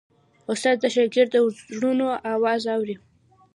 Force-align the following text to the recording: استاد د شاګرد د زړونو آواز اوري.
استاد 0.51 0.75
د 0.81 0.85
شاګرد 0.95 1.29
د 1.33 1.37
زړونو 1.75 2.07
آواز 2.35 2.61
اوري. 2.75 2.95